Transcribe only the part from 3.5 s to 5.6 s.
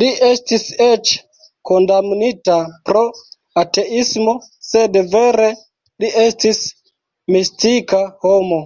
ateismo", sed vere